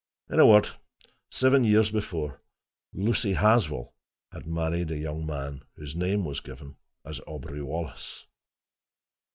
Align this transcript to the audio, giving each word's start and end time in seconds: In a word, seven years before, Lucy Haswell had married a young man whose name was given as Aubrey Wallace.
In 0.31 0.39
a 0.39 0.47
word, 0.47 0.67
seven 1.29 1.63
years 1.63 1.91
before, 1.91 2.41
Lucy 2.91 3.33
Haswell 3.33 3.93
had 4.31 4.47
married 4.47 4.89
a 4.89 4.97
young 4.97 5.27
man 5.27 5.61
whose 5.75 5.95
name 5.95 6.25
was 6.25 6.39
given 6.39 6.75
as 7.05 7.21
Aubrey 7.27 7.61
Wallace. 7.61 8.25